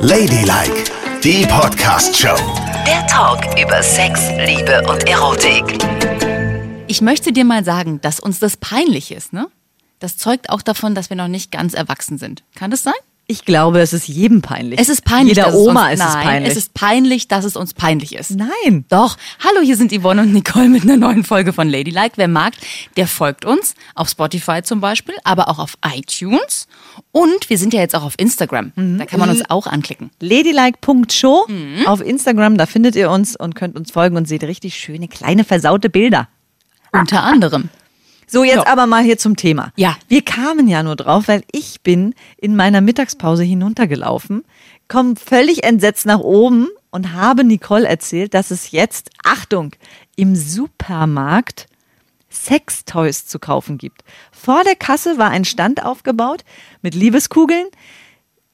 [0.00, 0.84] Ladylike,
[1.22, 2.36] die Podcast-Show.
[2.86, 5.78] Der Talk über Sex, Liebe und Erotik.
[6.86, 9.48] Ich möchte dir mal sagen, dass uns das peinlich ist, ne?
[9.98, 12.44] Das zeugt auch davon, dass wir noch nicht ganz erwachsen sind.
[12.54, 12.94] Kann das sein?
[13.30, 14.80] Ich glaube, es ist jedem peinlich.
[14.80, 15.36] Es ist peinlich.
[15.36, 16.50] Jeder dass es Oma uns, ist nein, es peinlich.
[16.52, 18.30] Es ist peinlich, dass es uns peinlich ist.
[18.30, 18.86] Nein.
[18.88, 19.18] Doch.
[19.44, 22.12] Hallo, hier sind Yvonne und Nicole mit einer neuen Folge von Ladylike.
[22.16, 22.54] Wer mag,
[22.96, 23.74] der folgt uns.
[23.94, 26.68] Auf Spotify zum Beispiel, aber auch auf iTunes.
[27.12, 28.72] Und wir sind ja jetzt auch auf Instagram.
[28.74, 30.10] Da kann man uns auch anklicken.
[30.20, 31.86] Ladylike.show Mhm.
[31.86, 35.44] auf Instagram, da findet ihr uns und könnt uns folgen und seht richtig schöne, kleine,
[35.44, 36.28] versaute Bilder.
[36.92, 37.68] Unter anderem.
[38.30, 38.66] So, jetzt Ja.
[38.66, 39.72] aber mal hier zum Thema.
[39.76, 39.96] Ja.
[40.06, 44.44] Wir kamen ja nur drauf, weil ich bin in meiner Mittagspause hinuntergelaufen,
[44.86, 49.72] komme völlig entsetzt nach oben und habe Nicole erzählt, dass es jetzt, Achtung,
[50.16, 51.66] im Supermarkt
[52.30, 54.02] Sextoys zu kaufen gibt.
[54.30, 56.44] Vor der Kasse war ein Stand aufgebaut
[56.82, 57.66] mit Liebeskugeln,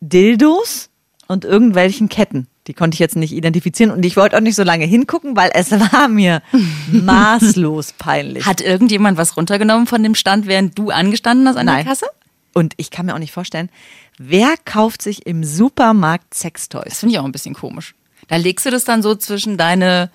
[0.01, 0.91] Dildos
[1.27, 2.47] und irgendwelchen Ketten.
[2.67, 5.51] Die konnte ich jetzt nicht identifizieren und ich wollte auch nicht so lange hingucken, weil
[5.55, 6.41] es war mir
[6.93, 8.47] maßlos peinlich.
[8.47, 11.77] Hat irgendjemand was runtergenommen von dem Stand, während du angestanden hast an Nein.
[11.77, 12.07] der Kasse?
[12.53, 13.69] Und ich kann mir auch nicht vorstellen,
[14.19, 17.01] wer kauft sich im Supermarkt Das Sextoys?
[17.01, 17.95] finde ich auch ein bisschen komisch.
[18.29, 20.11] Da legst du das dann so zwischen deine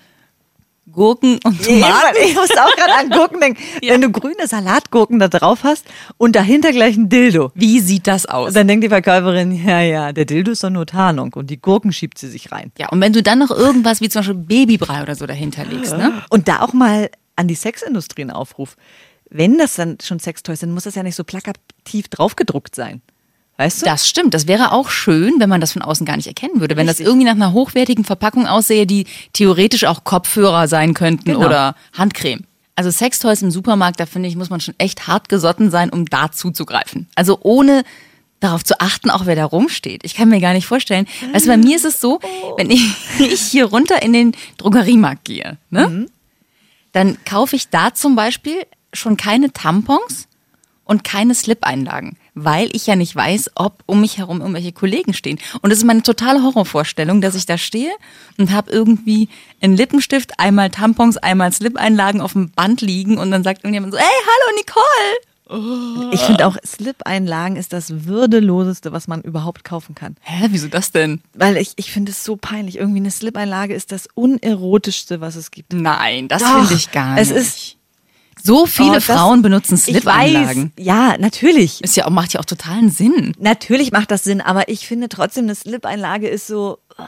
[0.92, 2.16] Gurken und Tomaten.
[2.24, 3.60] Ich muss auch gerade an Gurken denken.
[3.82, 3.94] Ja.
[3.94, 5.86] Wenn du grüne Salatgurken da drauf hast
[6.18, 7.50] und dahinter gleich ein Dildo.
[7.54, 8.48] Wie sieht das aus?
[8.48, 11.60] Und dann denkt die Verkäuferin, ja, ja, der Dildo ist doch nur Tarnung und die
[11.60, 12.72] Gurken schiebt sie sich rein.
[12.78, 15.96] Ja, und wenn du dann noch irgendwas wie zum Beispiel Babybrei oder so dahinter legst,
[15.96, 16.22] ne?
[16.30, 18.76] Und da auch mal an die Sexindustrie einen Aufruf.
[19.30, 23.00] Wenn das dann schon Sextoys sind, muss das ja nicht so plakativ draufgedruckt sein.
[23.60, 23.84] Weißt du?
[23.84, 24.32] Das stimmt.
[24.32, 26.78] Das wäre auch schön, wenn man das von außen gar nicht erkennen würde.
[26.78, 31.44] Wenn das irgendwie nach einer hochwertigen Verpackung aussähe, die theoretisch auch Kopfhörer sein könnten Genau.
[31.44, 32.44] oder Handcreme.
[32.74, 36.06] Also Sextoys im Supermarkt, da finde ich, muss man schon echt hart gesotten sein, um
[36.06, 37.06] da zuzugreifen.
[37.14, 37.82] Also ohne
[38.40, 40.04] darauf zu achten, auch wer da rumsteht.
[40.04, 41.06] Ich kann mir gar nicht vorstellen.
[41.34, 42.18] Also bei mir ist es so,
[42.56, 46.06] wenn ich, ich hier runter in den Drogeriemarkt gehe, ne?
[46.92, 48.62] dann kaufe ich da zum Beispiel
[48.94, 50.28] schon keine Tampons
[50.90, 55.38] und keine Slip-Einlagen, weil ich ja nicht weiß, ob um mich herum irgendwelche Kollegen stehen.
[55.62, 57.92] Und das ist meine totale Horrorvorstellung, dass ich da stehe
[58.38, 59.28] und habe irgendwie
[59.60, 64.00] einen Lippenstift, einmal Tampons, einmal Slip-Einlagen auf dem Band liegen und dann sagt irgendjemand so,
[64.00, 66.10] hey, hallo Nicole!
[66.12, 70.16] Ich finde auch, Slip-Einlagen ist das Würdeloseste, was man überhaupt kaufen kann.
[70.22, 71.20] Hä, wieso das denn?
[71.34, 72.78] Weil ich, ich finde es so peinlich.
[72.78, 75.72] Irgendwie eine Slip-Einlage ist das unerotischste, was es gibt.
[75.72, 77.38] Nein, das finde ich gar es nicht.
[77.38, 77.76] ist-
[78.42, 81.82] so viele Oh, Frauen benutzen weiß, ja, natürlich.
[81.82, 83.34] Ist ja auch, macht ja auch totalen Sinn.
[83.38, 86.78] Natürlich macht das Sinn, aber ich finde trotzdem, eine Slip-Einlage ist so.
[86.96, 87.06] ah.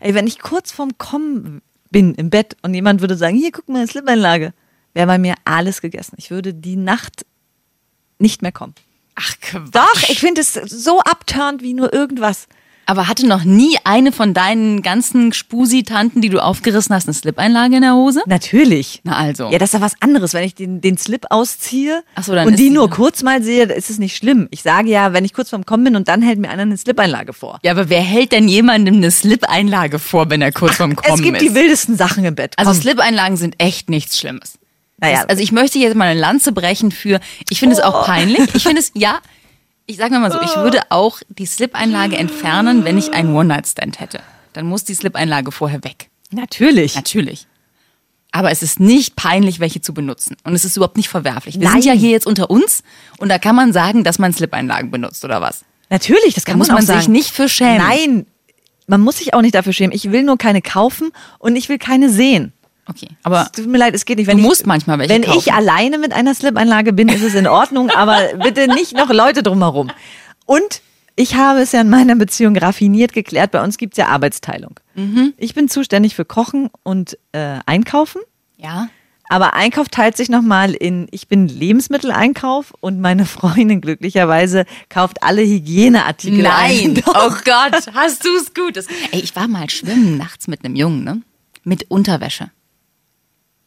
[0.00, 3.68] Ey, wenn ich kurz vorm Kommen bin im Bett und jemand würde sagen, hier, guck
[3.68, 4.52] mal, eine Slip-Einlage,
[4.94, 6.16] wäre bei mir alles gegessen.
[6.18, 7.24] Ich würde die Nacht
[8.18, 8.74] nicht mehr kommen.
[9.14, 9.68] Ach, Quatsch.
[9.72, 12.48] Doch, ich finde es so abturnt wie nur irgendwas.
[12.84, 17.76] Aber hatte noch nie eine von deinen ganzen Spusi-Tanten, die du aufgerissen hast, eine Slip-Einlage
[17.76, 18.22] in der Hose?
[18.26, 19.00] Natürlich.
[19.04, 19.50] Na also.
[19.50, 20.34] Ja, das ist ja was anderes.
[20.34, 23.42] Wenn ich den, den Slip ausziehe Ach so, dann und ist die nur kurz mal
[23.42, 24.48] sehe, ist es nicht schlimm.
[24.50, 26.76] Ich sage ja, wenn ich kurz vorm Kommen bin und dann hält mir einer eine
[26.76, 27.60] Slip-Einlage vor.
[27.62, 31.22] Ja, aber wer hält denn jemandem eine Slip-Einlage vor, wenn er kurz vorm Kommen es
[31.22, 31.48] gibt ist?
[31.50, 32.54] die wildesten Sachen im Bett.
[32.56, 32.80] also Komm.
[32.80, 34.54] Slip-Einlagen sind echt nichts Schlimmes.
[34.98, 35.20] Naja.
[35.22, 37.86] Das- Also ich möchte jetzt mal eine Lanze brechen für, ich finde es Oh.
[37.86, 38.40] auch peinlich.
[38.54, 39.18] Ich finde es, ja,
[39.86, 44.20] ich sage mal so, ich würde auch die Slip-Einlage entfernen, wenn ich einen One-Night-Stand hätte.
[44.52, 46.08] Dann muss die Slip-Einlage vorher weg.
[46.30, 46.94] Natürlich.
[46.94, 47.46] Natürlich.
[48.30, 50.36] Aber es ist nicht peinlich, welche zu benutzen.
[50.44, 51.60] Und es ist überhaupt nicht verwerflich.
[51.60, 51.82] Wir Nein.
[51.82, 52.82] sind ja hier jetzt unter uns
[53.18, 55.64] und da kann man sagen, dass man Slip-Einlagen benutzt oder was.
[55.90, 57.00] Natürlich, das Da kann muss man, man auch sagen.
[57.00, 57.76] sich nicht für schämen.
[57.86, 58.26] Nein,
[58.86, 59.94] man muss sich auch nicht dafür schämen.
[59.94, 62.54] Ich will nur keine kaufen und ich will keine sehen.
[62.86, 64.26] Okay, aber Es tut mir leid, es geht nicht.
[64.26, 65.38] Wenn Du ich, musst manchmal welche Wenn kaufen.
[65.38, 69.42] ich alleine mit einer Slip-Einlage bin, ist es in Ordnung, aber bitte nicht noch Leute
[69.42, 69.90] drumherum.
[70.46, 70.82] Und
[71.14, 73.52] ich habe es ja in meiner Beziehung raffiniert geklärt.
[73.52, 74.80] Bei uns gibt es ja Arbeitsteilung.
[74.94, 75.32] Mhm.
[75.36, 78.20] Ich bin zuständig für Kochen und äh, Einkaufen.
[78.56, 78.88] ja,
[79.28, 85.42] Aber Einkauf teilt sich nochmal in, ich bin Lebensmitteleinkauf und meine Freundin glücklicherweise kauft alle
[85.42, 86.94] Hygieneartikel ein.
[86.94, 88.76] Nein, oh Gott, hast du es gut.
[89.12, 91.22] Ey, ich war mal schwimmen nachts mit einem Jungen, ne?
[91.64, 92.50] Mit Unterwäsche.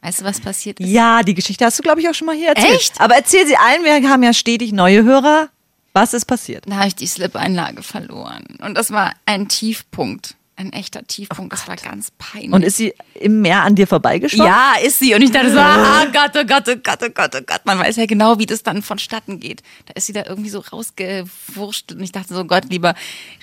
[0.06, 0.88] Weißt du, was passiert ist?
[0.88, 2.76] Ja, die Geschichte hast du, glaube ich, auch schon mal hier erzählt.
[2.76, 3.00] Echt?
[3.00, 5.48] Aber erzähl sie allen, wir haben ja stetig neue Hörer.
[5.94, 6.62] Was ist passiert?
[6.68, 8.44] Da habe ich die Slip-Einlage verloren.
[8.60, 10.36] Und das war ein Tiefpunkt.
[10.54, 11.52] Ein echter Tiefpunkt.
[11.52, 12.52] das war ganz peinlich.
[12.52, 14.46] Und ist sie im Meer an dir vorbeigeschwommen?
[14.46, 15.12] ja, ist sie.
[15.12, 17.60] Und ich dachte so, ah Gott, oh Gott, oh Gott, oh Gott, oh Gott.
[17.64, 19.64] Man weiß ja genau, wie das dann vonstatten geht.
[19.86, 21.90] Da ist sie da irgendwie so rausgewurscht.
[21.90, 22.94] Und ich dachte so, Gott, lieber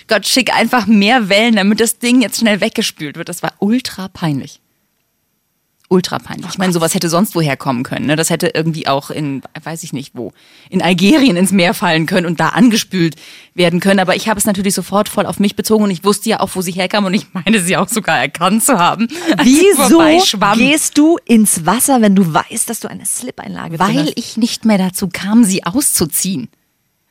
[0.08, 3.28] Gott, schick einfach mehr Wellen, damit das Ding jetzt schnell weggespült wird.
[3.28, 4.60] Das war ultra peinlich.
[5.90, 6.50] Ultra peinlich.
[6.50, 8.06] ich meine, sowas hätte sonst woher kommen können.
[8.06, 8.16] Ne?
[8.16, 10.32] Das hätte irgendwie auch in, weiß ich nicht wo,
[10.70, 13.16] in Algerien ins Meer fallen können und da angespült
[13.54, 14.00] werden können.
[14.00, 16.50] Aber ich habe es natürlich sofort voll auf mich bezogen und ich wusste ja auch,
[16.54, 19.08] wo sie herkam und ich meine sie auch sogar erkannt zu haben.
[19.42, 20.00] Wieso
[20.56, 24.12] gehst du ins Wasser, wenn du weißt, dass du eine Slip-Einlage Weil hast?
[24.16, 26.48] ich nicht mehr dazu kam, sie auszuziehen.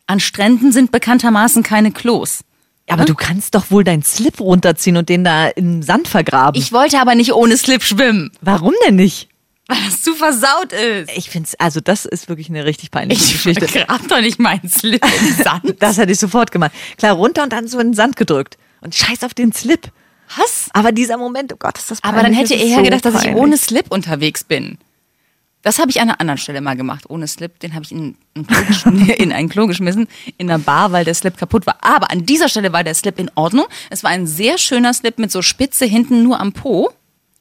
[0.08, 2.44] An Stränden sind bekanntermaßen keine Klos.
[2.90, 6.60] Aber du kannst doch wohl deinen Slip runterziehen und den da im Sand vergraben.
[6.62, 9.30] Ich wollte aber nicht ohne Slip schwimmen, Warum denn nicht?
[9.68, 11.10] weil das zu versaut ist.
[11.16, 13.66] Ich finde es, also das ist wirklich eine richtig peinliche Ich Geschichte.
[13.66, 15.76] grab doch nicht meinen Slip im Sand.
[15.80, 16.74] Das hätte ich sofort gemacht.
[16.98, 18.58] Klar, runter und dann so in den Sand gedrückt.
[18.82, 19.90] Und scheiß auf den Slip.
[20.38, 20.68] Was?
[20.74, 22.20] Aber dieser Moment, oh Gott, ist das peinlich.
[22.20, 23.42] Aber dann hätte er so gedacht, dass ich peinlich.
[23.42, 24.78] ohne Slip unterwegs bin.
[25.64, 27.60] Das habe ich an einer anderen Stelle mal gemacht, ohne Slip.
[27.60, 30.08] Den habe ich in ein, Klo geschm- in ein Klo geschmissen,
[30.38, 31.78] in einer Bar, weil der Slip kaputt war.
[31.82, 33.66] Aber an dieser Stelle war der Slip in Ordnung.
[33.90, 36.92] Es war ein sehr schöner Slip mit so Spitze hinten nur am Po.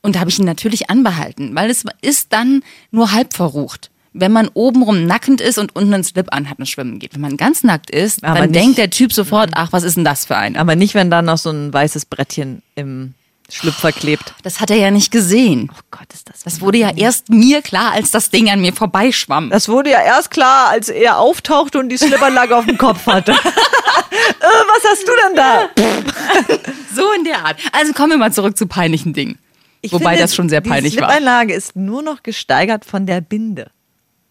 [0.03, 3.91] Und da habe ich ihn natürlich anbehalten, weil es ist dann nur halb verrucht.
[4.15, 7.15] Wenn man obenrum nackend ist und unten einen Slip anhat und schwimmen geht.
[7.15, 9.97] Wenn man ganz nackt ist, Aber dann nicht- denkt der Typ sofort, ach, was ist
[9.97, 10.59] denn das für einer?
[10.61, 13.15] Aber nicht, wenn da noch so ein weißes Brettchen im
[13.53, 14.35] Schlüpfer klebt.
[14.43, 15.71] Das hat er ja nicht gesehen.
[15.71, 16.41] Oh Gott, ist das.
[16.41, 19.51] Das wurde ja erst mir klar, als das Ding an mir vorbeischwamm.
[19.51, 23.33] Das wurde ja erst klar, als er auftauchte und die Slipanlage auf dem Kopf hatte.
[23.33, 25.69] äh, was hast du denn da?
[26.95, 27.59] So in der Art.
[27.73, 29.39] Also kommen wir mal zurück zu peinlichen Dingen.
[29.81, 31.11] Ich Wobei finde, das schon sehr peinlich die war.
[31.11, 33.71] Slipanlage ist nur noch gesteigert von der Binde.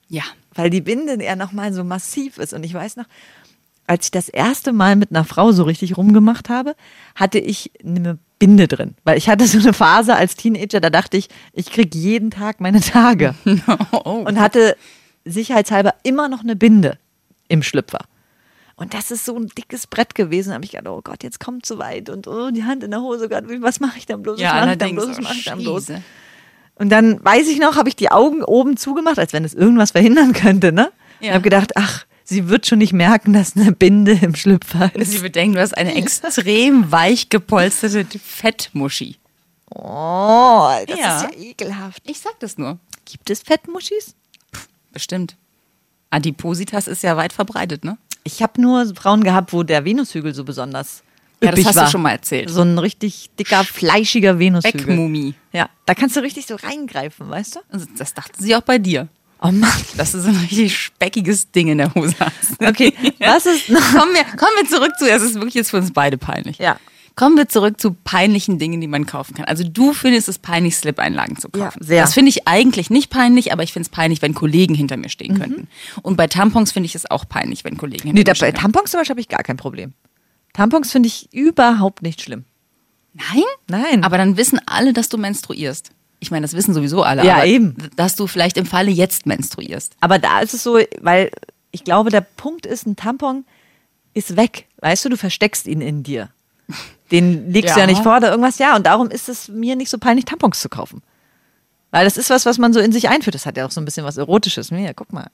[0.08, 0.22] Ja.
[0.54, 2.54] Weil die Binde ja nochmal so massiv ist.
[2.54, 3.06] Und ich weiß noch,
[3.88, 6.76] als ich das erste Mal mit einer Frau so richtig rumgemacht habe,
[7.16, 8.96] hatte ich eine Binde drin.
[9.04, 12.60] Weil ich hatte so eine Phase als Teenager, da dachte ich, ich krieg jeden Tag
[12.60, 13.36] meine Tage.
[14.04, 14.24] Oh.
[14.26, 14.76] Und hatte
[15.26, 16.98] sicherheitshalber immer noch eine Binde
[17.48, 18.00] im Schlüpfer.
[18.76, 20.50] Und das ist so ein dickes Brett gewesen.
[20.50, 22.90] Da habe ich gedacht, oh Gott, jetzt kommt zu weit und oh, die Hand in
[22.90, 23.30] der Hose.
[23.30, 24.38] Gott, was mache ich dann bloß?
[24.38, 25.10] Was Ja, mache ich dann bloß?
[25.10, 25.92] Was mache ich dann bloß?
[26.76, 29.92] Und dann weiß ich noch, habe ich die Augen oben zugemacht, als wenn es irgendwas
[29.92, 30.92] verhindern könnte, ne?
[31.20, 31.28] Ja.
[31.28, 35.02] Und habe gedacht, ach, sie wird schon nicht merken, dass eine Binde im Schlüpfer Sie
[35.18, 35.22] ist.
[35.22, 39.18] bedenken, du hast eine extrem weich gepolsterte Fettmuschi.
[39.74, 41.22] Oh, das Ja.
[41.22, 42.02] ist ja ekelhaft.
[42.10, 42.80] Ich sag das nur.
[43.06, 44.16] Gibt es Fettmuschis?
[44.92, 45.38] Bestimmt.
[46.10, 47.98] Adipositas ist ja weit verbreitet, ne?
[48.24, 51.04] Ich habe nur Frauen gehabt, wo der Venushügel so besonders
[51.42, 51.90] Ja, das hast du war.
[51.90, 52.50] schon mal erzählt.
[52.50, 54.86] So ein richtig dicker, fleischiger Venushügel.
[54.86, 55.34] Beckmumie.
[55.54, 57.60] Ja, da kannst du richtig so reingreifen, weißt du?
[57.70, 59.08] Also Das dachten sie auch bei dir.
[59.42, 59.70] Oh Mann.
[59.98, 62.62] Dass du so ein richtig speckiges Ding in der Hose hast.
[62.64, 63.80] Okay, was ist noch?
[63.94, 66.58] kommen, wir, kommen wir zurück zu, es ist wirklich jetzt für uns beide peinlich.
[66.60, 66.78] Ja.
[67.16, 69.46] Kommen wir zurück zu peinlichen Dingen, die man kaufen kann.
[69.46, 71.80] Also du findest es peinlich, Slip-Einlagen zu kaufen.
[71.82, 72.02] Ja, sehr.
[72.04, 75.08] Das finde ich eigentlich nicht peinlich, aber ich finde es peinlich, wenn Kollegen hinter mir
[75.08, 75.10] Mhm.
[75.10, 75.68] stehen könnten.
[76.04, 78.36] Und bei Tampons finde ich es auch peinlich, wenn Kollegen hinter Nee, mir da, bei
[78.36, 78.54] stehen.
[78.56, 79.94] Tampons zum Beispiel habe ich gar kein Problem.
[80.54, 82.46] Tampons finde ich überhaupt nicht schlimm.
[83.14, 83.44] Nein?
[83.68, 84.04] Nein.
[84.06, 85.90] Aber dann wissen alle, dass du menstruierst.
[86.24, 87.26] Ich meine, das wissen sowieso alle.
[87.26, 87.76] Ja, aber eben.
[87.96, 89.96] Dass du vielleicht im Falle jetzt menstruierst.
[90.00, 91.32] Aber da ist es so, weil
[91.72, 93.44] ich glaube, der Punkt ist, ein Tampon
[94.14, 94.68] ist weg.
[94.82, 96.30] Weißt du, du versteckst ihn in dir.
[97.12, 97.86] Den legst du Ja.
[97.86, 98.60] ja nicht vor oder irgendwas.
[98.60, 101.02] Ja, und darum ist es mir nicht so peinlich, Tampons zu kaufen.
[101.90, 103.34] Weil das ist was, was man so in sich einführt.
[103.36, 104.70] Das hat ja auch so ein bisschen was Erotisches.
[104.70, 105.28] Ja, guck mal.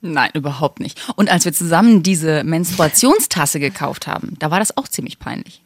[0.00, 1.00] Nein, überhaupt nicht.
[1.16, 5.62] Und als wir zusammen diese Menstruationstasse gekauft haben, da war das auch ziemlich peinlich.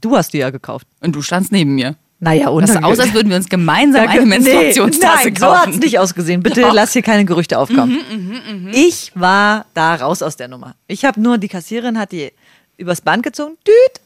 [0.00, 0.86] Du hast die ja gekauft.
[1.00, 1.96] Und du standst neben mir.
[2.22, 5.46] Naja, und Das sah aus, als würden wir uns gemeinsam eine Menstruationstasse nee, nein, so
[5.46, 5.78] hat's kaufen.
[5.78, 6.42] nicht ausgesehen.
[6.42, 6.74] Bitte Doch.
[6.74, 8.70] lass hier keine Gerüchte aufkommen.
[8.72, 10.74] Ich war da raus aus der Nummer.
[10.86, 12.30] Ich habe nur, die Kassiererin hat die
[12.76, 14.00] übers Band gezogen, düt,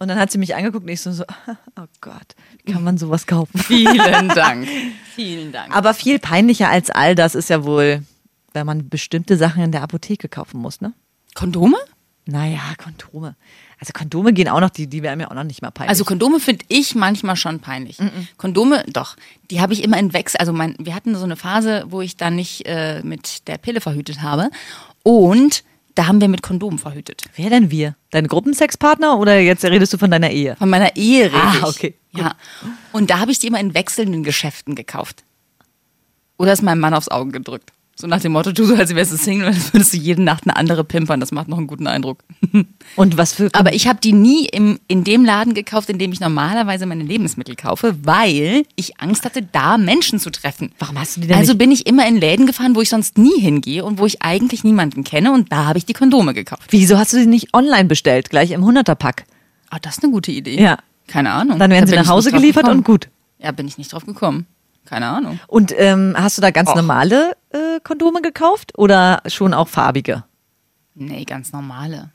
[0.00, 1.24] und dann hat sie mich angeguckt und ich so, so
[1.76, 3.58] oh Gott, wie kann man sowas kaufen?
[3.62, 4.66] Vielen Dank.
[5.14, 5.76] Vielen Dank.
[5.76, 8.02] Aber viel peinlicher als all das ist ja wohl,
[8.54, 10.94] wenn man bestimmte Sachen in der Apotheke kaufen muss, ne?
[11.34, 11.76] Kondome?
[12.24, 13.36] Naja, Kondome.
[13.80, 15.88] Also Kondome gehen auch noch, die, die wären mir auch noch nicht mal peinlich.
[15.88, 17.96] Also Kondome finde ich manchmal schon peinlich.
[18.36, 19.16] Kondome, doch,
[19.50, 20.38] die habe ich immer in Wechsel.
[20.38, 23.80] Also mein, wir hatten so eine Phase, wo ich dann nicht äh, mit der Pille
[23.80, 24.50] verhütet habe.
[25.02, 27.22] Und da haben wir mit Kondomen verhütet.
[27.36, 27.96] Wer denn wir?
[28.10, 30.56] Dein Gruppensexpartner oder jetzt redest du von deiner Ehe?
[30.56, 31.62] Von meiner Ehe rede Ah, ich.
[31.64, 31.94] okay.
[32.12, 32.34] Ja.
[32.92, 35.24] Und da habe ich die immer in wechselnden Geschäften gekauft.
[36.36, 37.72] Oder ist meinem Mann aufs Auge gedrückt.
[38.00, 40.44] So nach dem Motto, tu so, als wärst du Single, als würdest du jede Nacht
[40.44, 41.20] eine andere pimpern.
[41.20, 42.24] Das macht noch einen guten Eindruck.
[42.96, 46.10] Und was für Aber ich habe die nie im, in dem Laden gekauft, in dem
[46.12, 50.72] ich normalerweise meine Lebensmittel kaufe, weil ich Angst hatte, da Menschen zu treffen.
[50.78, 51.58] Warum hast du die denn Also nicht?
[51.58, 54.64] bin ich immer in Läden gefahren, wo ich sonst nie hingehe und wo ich eigentlich
[54.64, 56.62] niemanden kenne und da habe ich die Kondome gekauft.
[56.70, 59.24] Wieso hast du sie nicht online bestellt, gleich im 100er-Pack?
[59.68, 60.60] Ah, das ist eine gute Idee.
[60.60, 60.78] Ja.
[61.06, 61.58] Keine Ahnung.
[61.58, 62.78] Dann werden Da sie nach Hause geliefert gekommen.
[62.78, 63.08] und gut.
[63.42, 64.46] Ja, bin ich nicht drauf gekommen.
[64.84, 65.38] Keine Ahnung.
[65.46, 66.76] Und ähm, hast du da ganz Och.
[66.76, 70.24] normale äh, Kondome gekauft oder schon auch farbige?
[70.94, 72.10] Nee, ganz normale.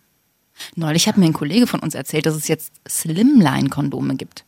[0.75, 4.45] Neulich hat mir ein Kollege von uns erzählt, dass es jetzt Slimline-Kondome gibt.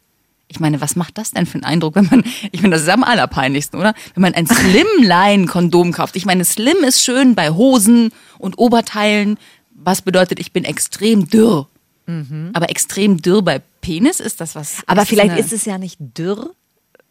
[0.50, 2.90] Ich meine, was macht das denn für einen Eindruck, wenn man, ich meine, das ist
[2.90, 3.94] am allerpeinlichsten, oder?
[4.14, 6.16] Wenn man ein Slimline-Kondom kauft.
[6.16, 9.38] Ich meine, Slim ist schön bei Hosen und Oberteilen,
[9.72, 11.68] was bedeutet, ich bin extrem dürr.
[12.54, 14.78] Aber extrem dürr bei Penis ist das was?
[14.78, 14.84] Mhm.
[14.88, 16.52] Aber vielleicht ist es ja nicht dürr,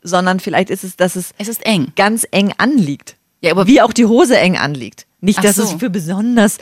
[0.06, 1.92] sondern vielleicht ist es, dass es Es ist eng.
[1.96, 3.16] ganz eng anliegt.
[3.40, 5.06] Ja, aber- wie auch die Hose eng anliegt.
[5.20, 5.62] Nicht, Ach dass so.
[5.64, 6.58] es für besonders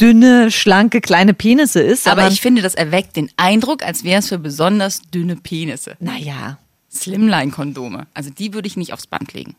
[0.00, 4.28] dünne, schlanke, kleine Penisse ist, Aber ich finde, das erweckt den Eindruck, als wäre es
[4.28, 5.96] für besonders dünne Penisse.
[6.00, 6.58] naja.
[6.90, 8.06] Slimline-Kondome.
[8.14, 9.54] Also die würde ich nicht aufs Band legen.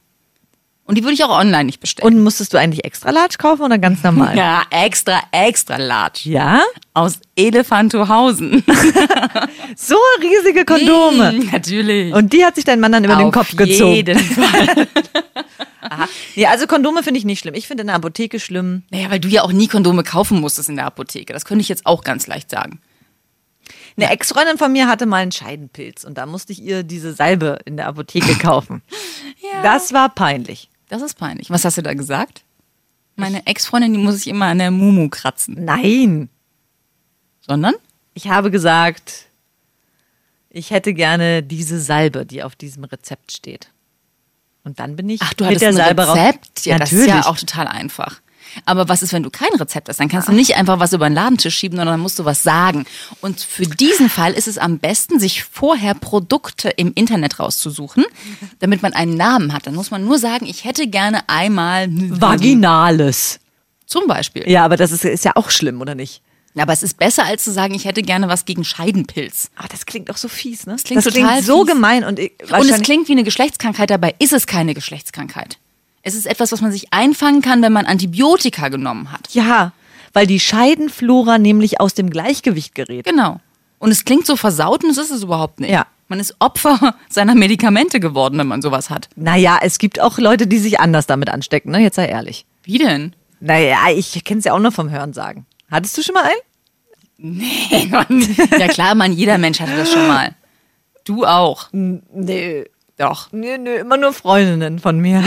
[0.89, 2.15] Und die würde ich auch online nicht bestellen.
[2.15, 4.35] Und musstest du eigentlich extra large kaufen oder ganz normal?
[4.35, 6.21] ja, extra, extra large.
[6.23, 6.63] Ja?
[6.95, 8.63] Aus Elefantohausen.
[9.75, 11.31] So riesige Kondome.
[11.31, 12.11] Mm, Natürlich.
[12.13, 13.93] Und die hat sich dein Mann dann über den Auf Kopf gezogen.
[13.93, 14.87] jeden Fall.
[16.35, 17.53] Nee, also Kondome finde ich nicht schlimm.
[17.53, 18.81] Ich finde in der Apotheke schlimm.
[18.89, 21.33] Naja, weil du ja auch nie Kondome kaufen musstest in der Apotheke.
[21.33, 22.81] Das könnte ich jetzt auch ganz leicht sagen.
[23.95, 27.59] Eine Ex-Freundin von mir hatte mal einen Scheidenpilz und da musste ich ihr diese Salbe
[27.65, 28.81] in der Apotheke kaufen.
[29.61, 30.68] Das war peinlich.
[30.89, 31.49] Das ist peinlich.
[31.49, 32.43] Was hast du da gesagt?
[33.15, 35.63] Meine Ex-Freundin, die muss ich immer an der Mumu kratzen.
[35.63, 36.29] Nein.
[37.41, 37.75] Sondern?
[38.13, 39.25] Ich habe gesagt,
[40.49, 43.69] ich hätte gerne diese Salbe, die auf diesem Rezept steht.
[44.63, 46.65] Und dann bin ich Ach, du mit hattest der ein Salbe raus- Rezept?
[46.65, 47.23] Ja, das ist Natürlich.
[47.25, 48.19] ja auch total einfach.
[48.65, 49.99] Aber was ist, wenn du kein Rezept hast?
[49.99, 52.43] Dann kannst du nicht einfach was über den Ladentisch schieben, sondern dann musst du was
[52.43, 52.85] sagen.
[53.21, 58.05] Und für diesen Fall ist es am besten, sich vorher Produkte im Internet rauszusuchen,
[58.59, 59.67] damit man einen Namen hat.
[59.67, 63.39] Dann muss man nur sagen, ich hätte gerne einmal Vaginales.
[63.85, 64.47] Zum Beispiel.
[64.49, 66.21] Ja, aber das ist, ist ja auch schlimm, oder nicht?
[66.57, 69.49] Aber es ist besser, als zu sagen, ich hätte gerne was gegen Scheidenpilz.
[69.55, 70.73] Ah, das klingt doch so fies, ne?
[70.73, 71.73] Das klingt das klingt so fies.
[71.73, 75.57] gemein und ich, Und es klingt wie eine Geschlechtskrankheit, dabei ist es keine Geschlechtskrankheit.
[76.01, 79.33] Es ist etwas, was man sich einfangen kann, wenn man Antibiotika genommen hat.
[79.33, 79.73] ja,
[80.13, 83.05] weil die Scheidenflora nämlich aus dem Gleichgewicht gerät.
[83.05, 83.39] Genau.
[83.77, 85.71] Und es klingt so versaut und es ist es überhaupt nicht.
[85.71, 85.85] Ja.
[86.07, 89.09] Man ist Opfer seiner Medikamente geworden, wenn man sowas hat.
[89.15, 91.79] Naja, es gibt auch Leute, die sich anders damit anstecken, ne?
[91.79, 92.45] Jetzt sei ehrlich.
[92.63, 93.15] Wie denn?
[93.39, 95.45] Naja, ich kenne es ja auch nur vom Hörensagen.
[95.69, 96.41] Hattest du schon mal einen?
[98.59, 100.35] ja klar, man, jeder Mensch hatte das schon mal.
[101.05, 101.67] Du auch.
[101.71, 102.65] Nee.
[102.99, 103.31] Doch.
[103.31, 105.23] Nö, nö, immer nur Freundinnen von mir.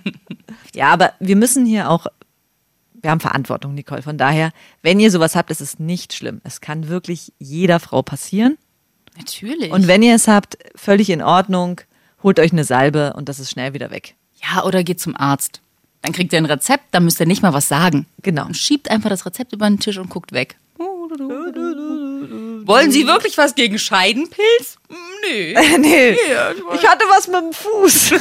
[0.74, 2.06] ja, aber wir müssen hier auch,
[2.94, 4.00] wir haben Verantwortung, Nicole.
[4.00, 4.50] Von daher,
[4.80, 6.40] wenn ihr sowas habt, ist es nicht schlimm.
[6.42, 8.56] Es kann wirklich jeder Frau passieren.
[9.18, 9.70] Natürlich.
[9.72, 11.82] Und wenn ihr es habt, völlig in Ordnung,
[12.22, 14.14] holt euch eine Salbe und das ist schnell wieder weg.
[14.42, 15.60] ja, oder geht zum Arzt.
[16.00, 18.06] Dann kriegt ihr ein Rezept, dann müsst ihr nicht mal was sagen.
[18.22, 18.46] Genau.
[18.46, 20.56] Und schiebt einfach das Rezept über den Tisch und guckt weg.
[22.66, 24.78] Wollen Sie wirklich was gegen Scheidenpilz?
[25.78, 25.78] Nee.
[25.78, 26.16] nee,
[26.74, 28.14] ich hatte was mit dem Fuß.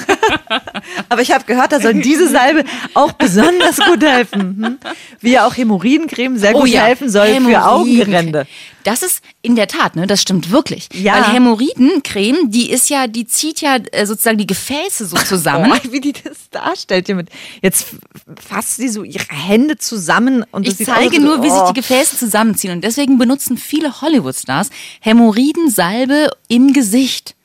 [1.10, 4.40] Aber ich habe gehört, da soll diese Salbe auch besonders gut helfen.
[4.40, 4.78] Hm?
[5.20, 7.66] Wie ja auch Hämorrhoidencreme sehr gut helfen soll für.
[7.66, 8.46] Augenränder.
[8.86, 10.89] Das ist in der Tat, ne, das stimmt wirklich.
[10.94, 11.15] Ja.
[11.15, 15.72] Weil Hämorrhoidencreme, die ist ja, die zieht ja äh, sozusagen die Gefäße so zusammen.
[15.74, 17.30] Oh, wie die das darstellt hier mit.
[17.63, 17.88] Jetzt
[18.39, 21.60] fasst sie so ihre Hände zusammen und das Ich aus, zeige als- nur, wie sich
[21.60, 21.68] oh.
[21.70, 22.74] die Gefäße zusammenziehen.
[22.74, 24.70] Und deswegen benutzen viele Hollywood-Stars
[25.01, 27.36] Hämorrhoidensalbe im Gesicht,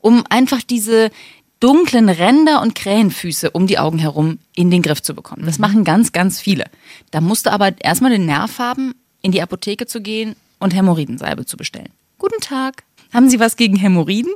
[0.00, 1.10] um einfach diese
[1.58, 5.42] dunklen Ränder und Krähenfüße um die Augen herum in den Griff zu bekommen.
[5.42, 5.46] Mhm.
[5.46, 6.66] Das machen ganz, ganz viele.
[7.10, 11.46] Da musst du aber erstmal den Nerv haben, in die Apotheke zu gehen und Hämorrhoidensalbe
[11.46, 11.90] zu bestellen.
[12.18, 12.84] Guten Tag.
[13.12, 14.32] Haben Sie was gegen Hämorrhoiden?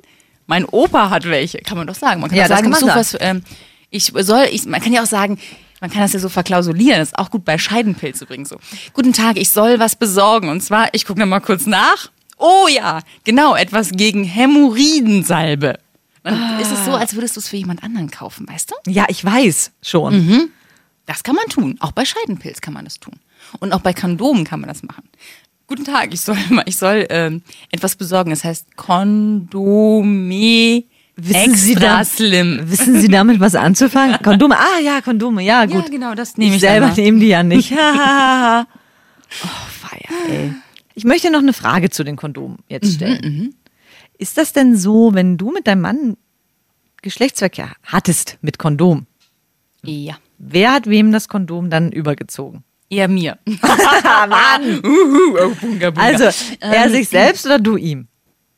[0.47, 1.59] Mein Opa hat welche.
[1.59, 2.21] Kann man doch sagen.
[2.21, 3.43] Man kann Ja, doch das sagen, kann man was, ähm,
[3.91, 5.39] ich soll, ich, man kann ja auch sagen,
[5.81, 6.99] man kann das ja so verklausulieren.
[6.99, 8.57] Das ist auch gut bei Scheidenpilz übrigens so.
[8.93, 10.49] Guten Tag, ich soll was besorgen.
[10.49, 12.11] Und zwar, ich gucke mal kurz nach.
[12.37, 15.79] Oh ja, genau, etwas gegen Hämorrhoidensalbe.
[16.23, 18.91] Dann ist es so, als würdest du es für jemand anderen kaufen, weißt du?
[18.91, 20.51] Ja, ich weiß schon.
[21.07, 21.77] Das kann man tun.
[21.81, 23.15] Auch bei Scheidenpilz kann man das tun.
[23.59, 25.09] Und auch bei Kondomen kann man das machen.
[25.71, 28.31] Guten Tag, ich soll, mal- ich soll ähm, etwas besorgen.
[28.31, 30.83] Das heißt Kondome
[31.15, 32.59] Wissen Sie da- slim.
[32.65, 34.17] Wissen Sie damit was anzufangen?
[34.25, 34.59] Kondome.
[34.59, 35.43] Ah ja, Kondome.
[35.43, 35.85] Ja, gut.
[35.85, 37.03] Ja, genau, das nehme ich, ich selber dann mal.
[37.03, 37.71] nehme die ja nicht.
[37.73, 40.53] oh, feier, ey.
[40.95, 43.55] Ich möchte noch eine Frage zu den Kondomen Mhm, jetzt stellen.
[44.19, 46.17] Ist das denn so, wenn du mit deinem Mann
[47.03, 49.07] Geschlechtsverkehr hattest mit Kondom?
[49.85, 52.65] Ja, Wer hat wem das Kondom dann übergezogen?
[52.91, 53.39] Eher mir.
[53.47, 54.83] Mann!
[54.85, 56.03] oh, bunga, bunga.
[56.03, 56.25] Also,
[56.61, 58.09] er Ähm, sich selbst oder du ihm?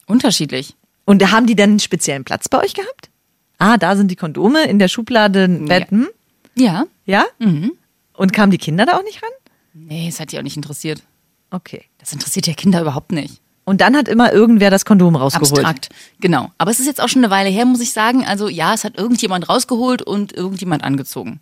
[0.06, 0.74] Unterschiedlich.
[1.04, 3.10] Und haben die dann einen speziellen Platz bei euch gehabt?
[3.58, 5.60] Ah, da sind die Kondome in der Schublade.
[5.68, 5.90] Ja.
[5.90, 6.08] Hm?
[6.56, 6.84] Ja.
[7.04, 7.24] Ja?
[7.38, 9.30] Und kamen die Kinder da auch nicht ran?
[9.74, 11.02] Nee, es hat die auch nicht interessiert.
[11.50, 11.84] Okay.
[11.98, 13.40] Das interessiert ja Kinder überhaupt nicht.
[13.64, 15.52] Und dann hat immer irgendwer das Kondom rausgeholt.
[15.52, 15.88] Abstrakt.
[16.20, 16.50] Genau.
[16.58, 18.24] Aber es ist jetzt auch schon eine Weile her, muss ich sagen.
[18.26, 21.40] Also ja, es hat irgendjemand rausgeholt und irgendjemand angezogen.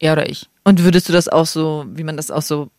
[0.00, 0.48] Er oder ich.
[0.64, 2.70] Und würdest du das auch so, wie man das auch so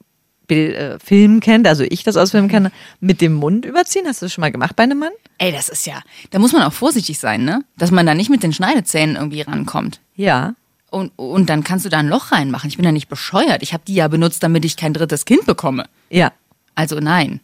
[0.52, 4.06] äh, Film kennt, also ich das aus Film kenne, mit dem Mund überziehen.
[4.06, 5.14] Hast du das schon mal gemacht bei einem Mann?
[5.38, 6.02] Ey, das ist ja,
[6.32, 7.64] da muss man auch vorsichtig sein, ne?
[7.78, 10.02] Dass man da nicht mit den Schneidezähnen irgendwie rankommt.
[10.16, 10.56] Ja.
[10.90, 12.70] Und, und dann kannst du da ein Loch reinmachen.
[12.70, 13.64] Ich bin ja nicht bescheuert.
[13.64, 15.86] Ich habe die ja benutzt, damit ich kein drittes Kind bekomme.
[16.10, 16.34] Ja.
[16.76, 17.40] Also nein.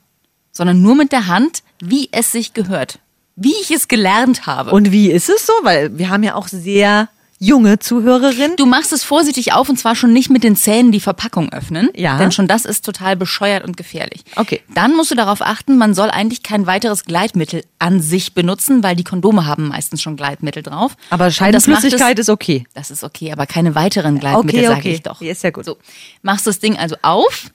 [0.51, 2.99] Sondern nur mit der Hand, wie es sich gehört.
[3.37, 4.71] Wie ich es gelernt habe.
[4.71, 5.53] Und wie ist es so?
[5.63, 7.07] Weil wir haben ja auch sehr
[7.39, 8.55] junge Zuhörerinnen.
[8.57, 11.89] Du machst es vorsichtig auf und zwar schon nicht mit den Zähnen die Verpackung öffnen.
[11.95, 12.17] Ja.
[12.17, 14.23] Denn schon das ist total bescheuert und gefährlich.
[14.35, 14.61] Okay.
[14.73, 18.95] Dann musst du darauf achten, man soll eigentlich kein weiteres Gleitmittel an sich benutzen, weil
[18.95, 20.95] die Kondome haben meistens schon Gleitmittel drauf.
[21.11, 22.65] Aber Scheidenflüssigkeit es- ist okay.
[22.73, 24.93] Das ist okay, aber keine weiteren Gleitmittel, Okay, sage okay.
[24.95, 25.21] ich doch.
[25.21, 25.65] Ist ja gut.
[25.65, 25.77] So,
[26.23, 27.51] machst das Ding also auf,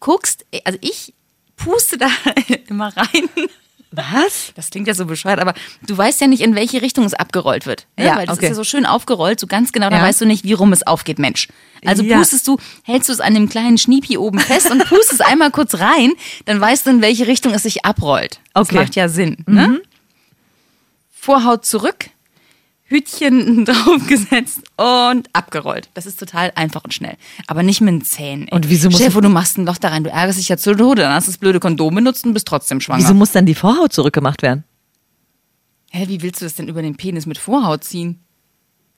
[0.00, 1.12] guckst, also ich
[1.56, 2.08] puste da
[2.68, 3.28] immer rein.
[3.96, 4.52] Was?
[4.54, 5.54] Das klingt ja so bescheuert, aber
[5.86, 7.86] du weißt ja nicht, in welche Richtung es abgerollt wird.
[7.96, 8.06] Ne?
[8.06, 8.46] Ja, Weil das okay.
[8.46, 10.02] ist ja so schön aufgerollt, so ganz genau, da Ja.
[10.02, 11.48] weißt du nicht, wie rum es aufgeht, Mensch.
[11.84, 12.18] Also Ja.
[12.18, 15.74] pustest du, hältst du es an dem kleinen Schniepi oben fest und pustest einmal kurz
[15.74, 16.12] rein,
[16.46, 18.40] dann weißt du, in welche Richtung es sich abrollt.
[18.54, 18.74] Das Okay.
[18.76, 18.80] Mhm.
[18.82, 19.36] macht ja Sinn.
[19.46, 19.80] Ne?
[21.10, 22.10] Vorhaut zurück,
[22.94, 25.90] Hütchen draufgesetzt und abgerollt.
[25.94, 27.16] Das ist total einfach und schnell.
[27.48, 28.48] Aber nicht mit den Zähnen.
[28.48, 28.54] Ey.
[28.54, 30.56] Und wieso muss- Stell vor, du machst ein Loch da rein, du ärgerst dich ja
[30.56, 33.02] zu Tode, dann hast du das blöde Kondom benutzt und bist trotzdem schwanger.
[33.02, 34.64] Wieso muss dann die Vorhaut zurückgemacht werden?
[35.90, 38.20] Hä, wie willst du das denn über den Penis mit Vorhaut ziehen?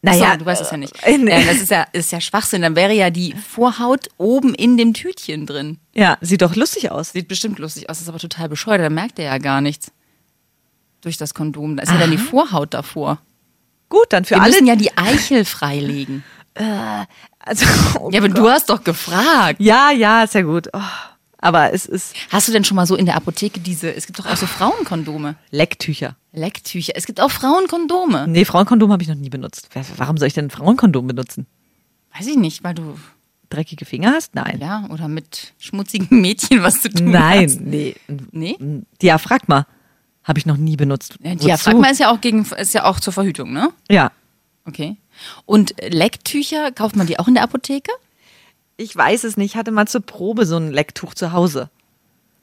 [0.03, 0.95] Naja, Achso, du weißt es ja nicht.
[1.03, 2.63] äh, das ist ja, ist ja Schwachsinn.
[2.63, 5.79] Dann wäre ja die Vorhaut oben in dem Tütchen drin.
[5.95, 7.13] Ja, sieht doch lustig aus.
[7.13, 8.81] Sieht bestimmt lustig aus, ist aber total bescheuert.
[8.83, 9.91] Da merkt er ja gar nichts.
[11.01, 11.77] Durch das Kondom.
[11.77, 13.21] Da ist ja dann die Vorhaut davor.
[13.89, 14.53] Gut, dann für Wir alle.
[14.53, 16.25] müssen ja die Eichel freilegen.
[17.39, 17.67] also,
[18.01, 18.39] oh Ja, aber Gott.
[18.39, 19.61] du hast doch gefragt.
[19.61, 20.69] Ja, ja, ist ja gut.
[20.73, 20.81] Oh,
[21.39, 24.19] aber es ist Hast du denn schon mal so in der Apotheke diese, es gibt
[24.19, 25.37] doch auch so Frauenkondome.
[25.51, 26.17] Lecktücher.
[26.33, 26.95] Lecktücher.
[26.97, 28.27] Es gibt auch Frauenkondome.
[28.27, 29.69] Nee, Frauenkondom habe ich noch nie benutzt.
[29.97, 31.47] Warum soll ich denn Frauenkondom benutzen?
[32.17, 32.97] Weiß ich nicht, weil du,
[33.51, 34.35] Dreckige Finger hast?
[34.35, 34.59] Nein.
[34.61, 37.61] ja, oder mit schmutzigen Mädchen was zu tun Nein, hast.
[37.61, 37.95] nee.
[38.33, 38.57] Nee?
[38.59, 39.67] Ein Diaphragma
[40.27, 41.17] habe ich noch nie benutzt.
[41.23, 41.35] Ja?
[41.35, 43.71] Diaphragma ist ja auch gegen, ist ja auch zur Verhütung, ne?
[43.89, 44.11] Ja.
[44.65, 44.97] Okay.
[45.47, 47.93] Und Lecktücher, kauft man die auch in der Apotheke?
[48.77, 49.53] Ich weiß es nicht.
[49.53, 51.71] Ich hatte mal zur Probe so ein Lecktuch zu Hause.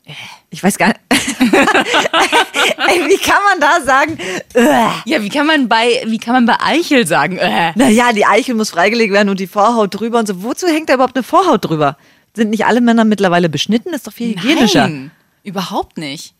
[0.06, 0.14] Äh.
[0.50, 1.00] Ich weiß gar nicht.
[1.10, 4.18] Ey, wie kann man da sagen?
[4.54, 4.88] Äh.
[5.06, 7.38] Ja, wie kann man bei, wie kann man bei Eichel sagen?
[7.38, 7.74] Äh.
[7.76, 10.42] Naja, die Eichel muss freigelegt werden und die Vorhaut drüber und so.
[10.42, 11.98] Wozu hängt da überhaupt eine Vorhaut drüber?
[12.34, 13.94] Sind nicht alle Männer mittlerweile beschnitten?
[13.94, 14.88] Ist doch viel hygienischer.
[14.88, 15.12] Nein,
[15.44, 16.34] überhaupt nicht.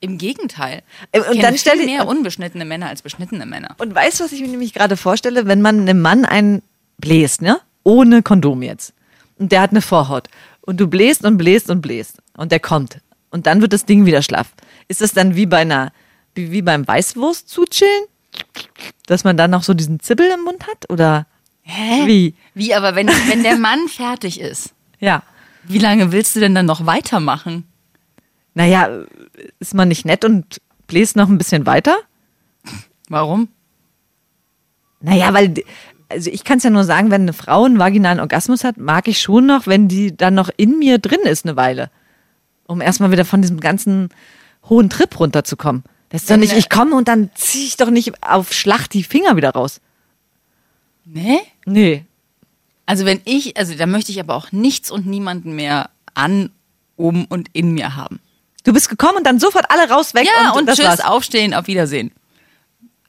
[0.00, 0.82] Im Gegenteil.
[1.12, 3.74] Äh, Ich und dann stell viel dir- mehr unbeschnittene Männer als beschnittene Männer.
[3.78, 5.46] Und weißt du, was ich mir nämlich gerade vorstelle?
[5.46, 6.62] Wenn man einem Mann einen
[6.98, 7.60] bläst, ne?
[7.84, 8.94] Ohne Kondom jetzt.
[9.38, 10.28] Und der hat eine Vorhaut.
[10.62, 12.18] Und du bläst und bläst und bläst.
[12.36, 12.98] Und der kommt.
[13.30, 14.48] Und dann wird das Ding wieder schlaff.
[14.88, 15.92] Ist das dann wie bei einer,
[16.34, 18.04] wie, wie beim Weißwurst zuchillen?
[19.06, 20.88] Dass man dann noch so diesen Zibbel im Mund hat?
[20.90, 21.26] Oder
[21.62, 22.06] Hä?
[22.06, 22.34] wie?
[22.54, 25.22] Wie, aber wenn, wenn der Mann fertig ist, Ja.
[25.64, 27.64] wie lange willst du denn dann noch weitermachen?
[28.54, 29.04] Naja,
[29.58, 31.96] ist man nicht nett und bläst noch ein bisschen weiter?
[33.08, 33.48] Warum?
[35.00, 35.54] Naja, weil,
[36.08, 39.08] also ich kann es ja nur sagen, wenn eine Frau einen vaginalen Orgasmus hat, mag
[39.08, 41.90] ich schon noch, wenn die dann noch in mir drin ist eine Weile.
[42.66, 44.10] Um erstmal wieder von diesem ganzen
[44.68, 45.84] hohen Trip runterzukommen.
[46.10, 49.04] Das ist doch nicht, ich komme und dann ziehe ich doch nicht auf Schlacht die
[49.04, 49.80] Finger wieder raus.
[51.04, 51.38] Nee?
[51.66, 52.04] Nee.
[52.84, 56.50] Also wenn ich, also da möchte ich aber auch nichts und niemanden mehr an,
[56.96, 58.20] um und in mir haben.
[58.64, 61.00] Du bist gekommen und dann sofort alle raus, weg Ja, und, das tschüss, war's.
[61.00, 62.12] aufstehen, auf Wiedersehen.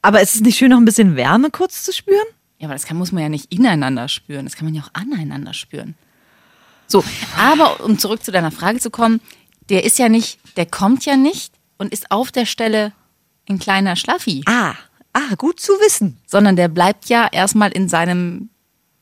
[0.02, 2.26] Aber ist es nicht schön, noch ein bisschen Wärme kurz zu spüren?
[2.58, 4.90] Ja, aber das kann, muss man ja nicht ineinander spüren, das kann man ja auch
[4.94, 5.96] aneinander spüren.
[6.88, 7.04] So,
[7.38, 9.20] aber um zurück zu deiner Frage zu kommen,
[9.70, 12.94] der ist ja nicht, der kommt ja nicht und ist auf der Stelle
[13.50, 14.76] ein kleiner Schlaffi, Ah,
[15.14, 16.18] ah, gut zu wissen.
[16.28, 18.50] sondern der bleibt ja erstmal in seinem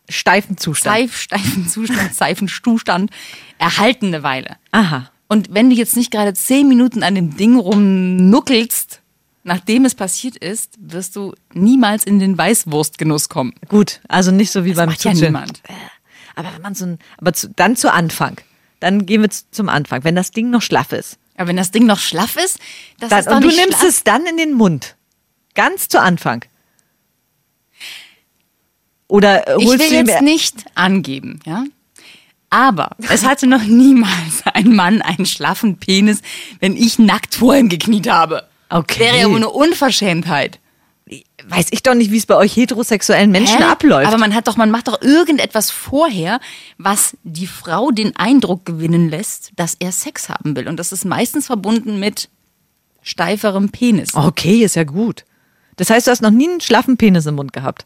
[0.08, 0.96] Steifen Zustand.
[0.96, 3.12] steif, steifen Zustand, steifen Zustand
[3.58, 4.58] erhalten eine Weile.
[4.72, 5.12] Aha.
[5.30, 9.02] Und wenn du jetzt nicht gerade zehn Minuten an dem Ding rumnuckelst,
[9.44, 13.54] nachdem es passiert ist, wirst du niemals in den Weißwurstgenuss kommen.
[13.68, 15.34] Gut, also nicht so wie beim macht ja Zuchillen.
[15.34, 15.62] niemand.
[16.36, 18.42] Aber wenn man so ein, aber zu, dann zu Anfang.
[18.80, 21.18] Dann gehen wir zu, zum Anfang, wenn das Ding noch schlaff ist.
[21.38, 22.60] Aber wenn das Ding noch schlaff ist,
[23.00, 23.84] das Dann, ist doch und du nimmst schlaff.
[23.84, 24.96] es dann in den Mund.
[25.54, 26.44] Ganz zu Anfang.
[29.08, 31.65] Oder äh, Ich holst will du jetzt nicht angeben, ja?
[32.50, 36.22] Aber es hatte noch niemals ein Mann einen schlaffen Penis,
[36.60, 38.48] wenn ich nackt vor ihm gekniet habe.
[38.70, 39.00] Okay.
[39.00, 40.60] Wäre ja wohl eine Unverschämtheit.
[41.48, 43.64] Weiß ich doch nicht, wie es bei euch heterosexuellen Menschen Hä?
[43.64, 44.08] abläuft.
[44.08, 46.40] Aber man hat doch, man macht doch irgendetwas vorher,
[46.78, 50.68] was die Frau den Eindruck gewinnen lässt, dass er Sex haben will.
[50.68, 52.30] Und das ist meistens verbunden mit
[53.02, 54.14] steiferem Penis.
[54.14, 55.26] okay, ist ja gut.
[55.78, 57.86] Das heißt, du hast noch nie einen schlaffen Penis im Mund gehabt.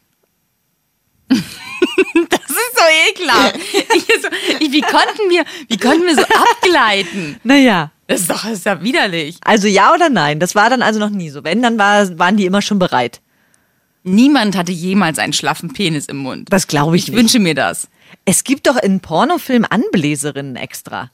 [2.28, 3.56] Das ist so ekelhaft.
[3.94, 4.28] Ich so,
[4.60, 7.36] ich, wie, konnten wir, wie konnten wir so abgleiten?
[7.44, 7.90] Naja.
[8.06, 9.36] Das ist doch das ist ja widerlich.
[9.44, 10.38] Also ja oder nein?
[10.40, 11.42] Das war dann also noch nie so.
[11.44, 13.20] Wenn, dann war, waren die immer schon bereit.
[14.02, 16.48] Niemand hatte jemals einen schlaffen Penis im Mund.
[16.52, 17.18] Das glaube ich Ich nicht.
[17.18, 17.88] wünsche mir das.
[18.26, 21.10] Es gibt doch in Pornofilmen Anbläserinnen extra.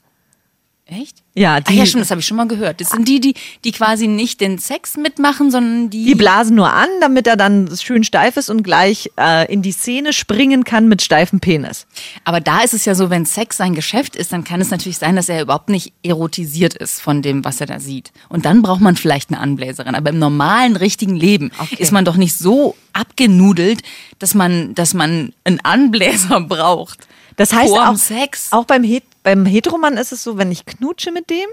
[0.91, 1.23] Echt?
[1.33, 2.81] Ja, Ach die, ja, stimmt, das habe ich schon mal gehört.
[2.81, 6.03] Das sind die, die, die quasi nicht den Sex mitmachen, sondern die.
[6.03, 9.71] die blasen nur an, damit er dann schön steif ist und gleich äh, in die
[9.71, 11.87] Szene springen kann mit steifem Penis.
[12.25, 14.97] Aber da ist es ja so, wenn Sex sein Geschäft ist, dann kann es natürlich
[14.97, 18.11] sein, dass er überhaupt nicht erotisiert ist von dem, was er da sieht.
[18.27, 19.95] Und dann braucht man vielleicht eine Anbläserin.
[19.95, 21.77] Aber im normalen, richtigen Leben Okay.
[21.79, 23.81] ist man doch nicht so abgenudelt,
[24.19, 27.07] dass man, dass man einen Anbläser braucht.
[27.41, 28.51] Das heißt auch, Sex.
[28.51, 31.47] auch beim, Het beim Heteromann ist es so, wenn ich knutsche mit dem,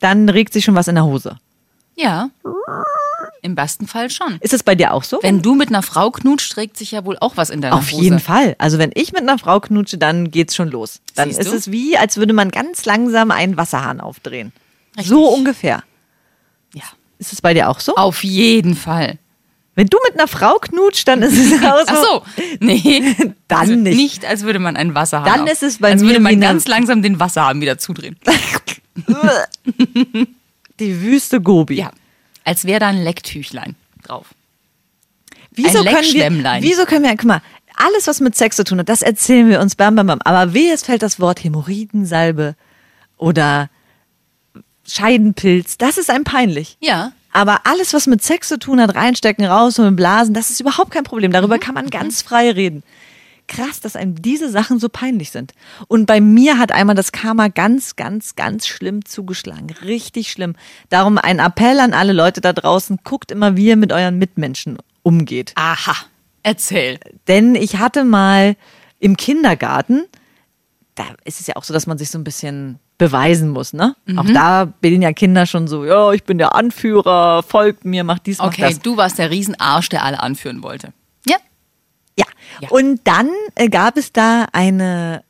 [0.00, 1.38] dann regt sich schon was in der Hose.
[1.94, 2.30] Ja.
[3.42, 4.38] Im besten Fall schon.
[4.40, 5.20] Ist es bei dir auch so?
[5.22, 7.92] Wenn du mit einer Frau knutscht, trägt sich ja wohl auch was in deiner Auf
[7.92, 8.02] Hose.
[8.02, 8.56] jeden Fall.
[8.58, 11.00] Also wenn ich mit einer Frau knutsche, dann geht's schon los.
[11.14, 11.56] Dann Siehst ist du?
[11.56, 14.52] es wie, als würde man ganz langsam einen Wasserhahn aufdrehen.
[14.96, 15.08] Richtig.
[15.08, 15.84] So ungefähr.
[16.74, 16.84] Ja.
[17.20, 17.94] Ist es bei dir auch so?
[17.94, 19.18] Auf jeden Fall.
[19.78, 21.84] Wenn du mit einer Frau knutscht, dann ist es auch so.
[21.86, 22.22] Ach so,
[22.58, 23.14] nee.
[23.46, 23.96] Dann also nicht.
[23.96, 26.40] Nicht, als würde man einen Wasserhahn Dann auf- ist es bei Als mir würde man
[26.40, 28.16] ganz langsam den Wasserhahn wieder zudrehen.
[30.80, 31.76] Die Wüste Gobi.
[31.76, 31.92] Ja.
[32.42, 34.26] Als wäre da ein Lecktüchlein drauf.
[35.52, 37.42] Wieso Ein können wir, wieso können wir, guck mal,
[37.76, 40.18] alles, was mit Sex zu tun hat, das erzählen wir uns bam, bam, bam.
[40.24, 42.56] Aber wehe, es fällt das Wort Hämorrhoidensalbe
[43.16, 43.70] oder
[44.88, 46.76] Scheidenpilz, das ist einem peinlich.
[46.80, 47.12] Ja.
[47.38, 51.04] Aber alles, was mit Sex zu tun hat, reinstecken, rausholen, blasen, das ist überhaupt kein
[51.04, 51.30] Problem.
[51.30, 51.60] Darüber Mhm.
[51.60, 52.82] kann man ganz frei reden.
[53.46, 55.52] Krass, dass einem diese Sachen so peinlich sind.
[55.86, 59.68] Und bei mir hat einmal das Karma ganz, ganz, ganz schlimm zugeschlagen.
[59.84, 60.56] Richtig schlimm.
[60.88, 64.76] Darum ein Appell an alle Leute da draußen, guckt immer, wie ihr mit euren Mitmenschen
[65.04, 65.52] umgeht.
[65.54, 65.94] Aha.
[66.42, 66.98] Erzähl.
[67.28, 68.56] Denn ich hatte mal
[68.98, 70.06] im Kindergarten,
[70.96, 73.94] da ist es ja auch so, dass man sich so ein bisschen beweisen muss, ne?
[74.06, 74.18] Mhm.
[74.18, 78.26] Auch da bin ja Kinder schon so, ja, ich bin der Anführer, folgt mir, macht
[78.26, 78.80] dies, macht Okay, das.
[78.80, 80.92] du warst der Riesenarsch, der alle anführen wollte.
[81.26, 81.36] Ja.
[82.18, 82.26] Ja.
[82.60, 82.68] Ja.
[82.70, 85.22] Und dann äh, gab es da eine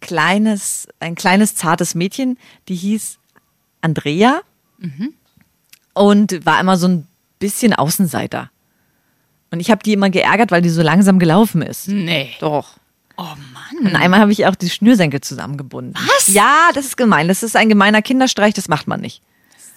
[0.00, 2.38] kleines, ein kleines zartes Mädchen,
[2.68, 3.18] die hieß
[3.80, 4.40] Andrea
[5.94, 7.06] und war immer so ein
[7.38, 8.50] bisschen Außenseiter.
[9.50, 11.88] Und ich habe die immer geärgert, weil die so langsam gelaufen ist.
[11.88, 12.30] Nee.
[12.40, 12.76] Doch.
[13.22, 13.86] Oh Mann.
[13.86, 15.94] Und einmal habe ich auch die Schnürsenkel zusammengebunden.
[15.94, 16.26] Was?
[16.26, 17.28] Ja, das ist gemein.
[17.28, 19.22] Das ist ein gemeiner Kinderstreich, das macht man nicht.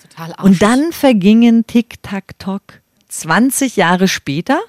[0.01, 0.43] Total arsch.
[0.43, 4.59] Und dann vergingen Tick-Tack-Tock 20 Jahre später.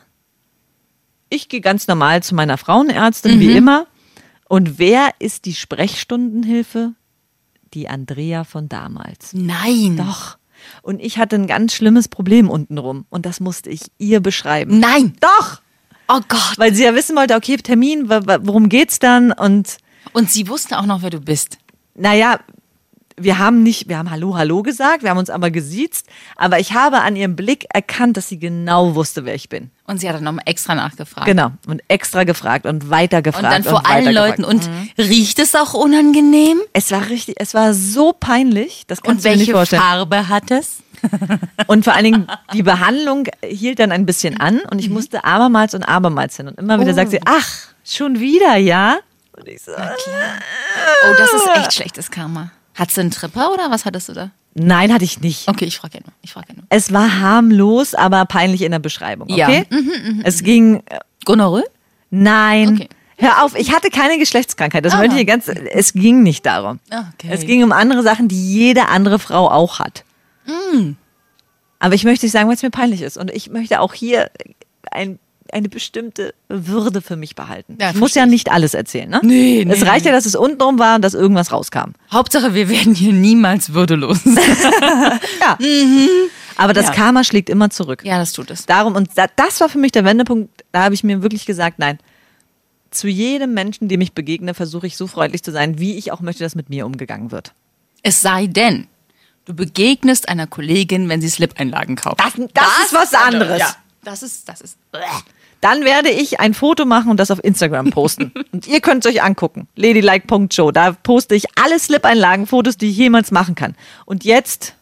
[1.31, 3.87] Ich gehe ganz normal zu meiner Frauenärztin, wie immer.
[4.47, 6.93] Und wer ist die Sprechstundenhilfe?
[7.73, 9.33] Die Andrea von damals.
[9.33, 9.97] Nein.
[9.97, 10.37] Doch.
[10.83, 13.07] Und ich hatte ein ganz schlimmes Problem untenrum.
[13.09, 14.79] Und das musste ich ihr beschreiben.
[14.81, 15.15] Nein.
[15.21, 15.63] Doch!
[16.09, 16.55] Oh Gott.
[16.57, 19.33] Weil sie ja wissen wollte, okay, Termin, worum geht's dann?
[19.33, 19.79] Und
[20.13, 21.59] Und sie wusste auch noch, wer du bist.
[21.95, 22.41] naja,
[23.19, 26.73] wir haben nicht, wir haben Hallo, Hallo gesagt, wir haben uns aber gesiezt, aber ich
[26.75, 29.71] habe an ihrem Blick erkannt, dass sie genau wusste, wer ich bin.
[29.87, 31.27] Und sie hat dann nochmal extra nachgefragt.
[31.27, 31.51] Genau.
[31.67, 33.55] Und extra gefragt und weiter Und gefragt.
[33.55, 34.15] dann vor weiter allen.
[34.15, 34.45] Leuten.
[34.45, 36.59] Und riecht es auch unangenehm?
[36.73, 39.83] es war richtig, es war so peinlich, das kannst Und du dir nicht welche vorstellen.
[39.83, 40.79] Farbe hat es?
[41.67, 44.79] Und vor allen Dingen, die Behandlung hielt dann ein bisschen an und Mhm.
[44.81, 46.49] ich musste abermals und abermals hin.
[46.49, 47.47] Und immer wieder sagt sie, ach,
[47.85, 48.97] schon wieder, ja?
[49.37, 52.51] Und ich so, Oh, das ist echt schlechtes Karma.
[52.77, 54.31] Hattest du einen Tripper oder was hattest du da?
[54.59, 55.49] nein, hatte ich nicht.
[55.49, 56.13] Okay, ich frage ja nur.
[56.23, 56.65] Ich frage ja nur.
[56.71, 59.49] Es war harmlos, aber peinlich in der Beschreibung, Ja.
[59.49, 59.67] okay?
[60.25, 61.65] Es ging, äh, Gonorrhoe?
[62.11, 62.75] nein.
[62.75, 62.89] Okay.
[63.19, 64.85] Hör auf, ich hatte keine Geschlechtskrankheit.
[64.85, 64.99] Das Ah.
[65.01, 66.81] wollte ich ganz, es ging nicht darum.
[66.91, 67.29] Okay.
[67.31, 70.05] Es ging um andere Sachen, die jede andere Frau auch hat.
[70.47, 70.93] Mm.
[71.79, 73.17] Aber ich möchte nicht sagen, weil es mir peinlich ist.
[73.17, 74.31] Und ich möchte auch hier
[74.91, 75.19] ein,
[75.53, 77.77] eine bestimmte Würde für mich behalten.
[77.81, 78.31] Ja, ich muss ja ich.
[78.31, 79.21] nicht alles erzählen, ne?
[79.23, 81.93] Nee, nee, Es reicht ja, dass es untenrum war und dass irgendwas rauskam.
[82.13, 84.21] Hauptsache, wir werden hier niemals würdelos.
[85.41, 85.59] Ja.
[86.57, 86.93] Aber das Ja.
[86.93, 88.03] Karma schlägt immer zurück.
[88.05, 88.67] ja, das tut es.
[88.67, 91.79] Darum, und da, das war für mich der Wendepunkt, da habe ich mir wirklich gesagt,
[91.79, 91.99] nein,
[92.91, 96.21] zu jedem Menschen, dem ich begegne, versuche ich so freundlich zu sein, wie ich auch
[96.21, 97.53] möchte, dass mit mir umgegangen wird.
[98.03, 98.87] Es sei denn,
[99.45, 102.21] du begegnest einer Kollegin, wenn sie Slip-Einlagen kauft.
[102.21, 103.59] Das- das ist was anderes.
[103.59, 104.79] Ja, das ist, das ist.
[105.67, 108.33] Dann werde ich ein Foto machen und das auf Instagram posten.
[108.53, 109.67] und ihr könnt es euch angucken.
[109.75, 110.71] Ladylike.show.
[110.71, 113.75] Da poste ich alle Slip-Einlagen-Fotos, die ich jemals machen kann.
[114.05, 114.77] Und jetzt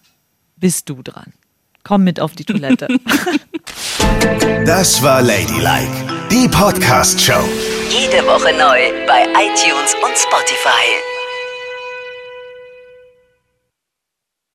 [0.57, 1.33] bist du dran.
[1.85, 2.89] Komm mit auf die Toilette.
[4.67, 7.45] Das war Ladylike, die Podcast-Show.
[7.91, 11.14] Jede Woche neu bei iTunes und Spotify.